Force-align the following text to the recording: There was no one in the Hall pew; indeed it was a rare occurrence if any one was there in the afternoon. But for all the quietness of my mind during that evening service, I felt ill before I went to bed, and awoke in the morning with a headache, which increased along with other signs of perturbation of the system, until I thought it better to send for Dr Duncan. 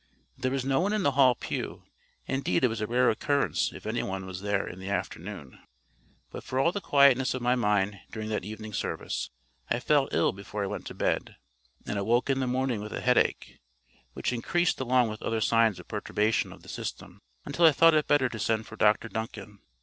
There 0.35 0.49
was 0.49 0.65
no 0.65 0.79
one 0.79 0.93
in 0.93 1.03
the 1.03 1.11
Hall 1.11 1.35
pew; 1.35 1.83
indeed 2.25 2.63
it 2.63 2.67
was 2.69 2.81
a 2.81 2.87
rare 2.87 3.11
occurrence 3.11 3.71
if 3.71 3.85
any 3.85 4.01
one 4.01 4.25
was 4.25 4.41
there 4.41 4.67
in 4.67 4.79
the 4.79 4.89
afternoon. 4.89 5.59
But 6.31 6.43
for 6.43 6.57
all 6.57 6.71
the 6.71 6.81
quietness 6.81 7.35
of 7.35 7.43
my 7.43 7.53
mind 7.53 7.99
during 8.11 8.29
that 8.29 8.43
evening 8.43 8.73
service, 8.73 9.29
I 9.69 9.79
felt 9.79 10.11
ill 10.11 10.31
before 10.31 10.63
I 10.63 10.65
went 10.65 10.87
to 10.87 10.95
bed, 10.95 11.35
and 11.85 11.99
awoke 11.99 12.31
in 12.31 12.39
the 12.39 12.47
morning 12.47 12.81
with 12.81 12.93
a 12.93 12.99
headache, 13.01 13.59
which 14.13 14.33
increased 14.33 14.79
along 14.79 15.09
with 15.09 15.21
other 15.21 15.39
signs 15.39 15.79
of 15.79 15.87
perturbation 15.87 16.51
of 16.51 16.63
the 16.63 16.67
system, 16.69 17.19
until 17.45 17.67
I 17.67 17.71
thought 17.71 17.93
it 17.93 18.07
better 18.07 18.27
to 18.27 18.39
send 18.39 18.65
for 18.65 18.75
Dr 18.77 19.07
Duncan. 19.07 19.59